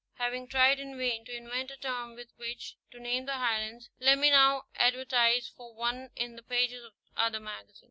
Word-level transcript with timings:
Having 0.15 0.47
tried 0.47 0.79
in 0.79 0.97
vain 0.97 1.25
to 1.25 1.37
invent 1.37 1.69
a 1.69 1.77
term 1.77 2.15
with 2.15 2.29
which 2.37 2.73
to 2.89 2.99
name 2.99 3.27
the 3.27 3.35
Highlands, 3.35 3.91
let 3.99 4.17
me 4.17 4.31
now 4.31 4.63
advertise 4.73 5.47
for 5.55 5.75
one 5.75 6.09
in 6.15 6.35
the 6.35 6.41
pages 6.41 6.83
of 6.83 6.93
our 7.15 7.39
Magazine. 7.39 7.75